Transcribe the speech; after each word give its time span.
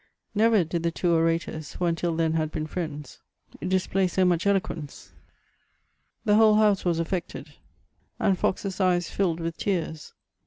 Never 0.33 0.63
did 0.63 0.81
the 0.81 0.89
two 0.89 1.13
orators, 1.13 1.73
who 1.73 1.85
until 1.85 2.15
then 2.15 2.33
had 2.33 2.51
been 2.51 2.65
friends, 2.65 3.19
display 3.61 4.07
so 4.07 4.25
much 4.25 4.47
eloquence. 4.47 5.11
The 6.25 6.33
whole 6.37 6.55
house 6.55 6.83
was 6.83 6.97
affected, 6.97 7.53
and 8.17 8.35
Fox's 8.35 8.81
eyes 8.81 9.11
filled 9.11 9.39
with 9.39 9.57
tears. 9.57 10.13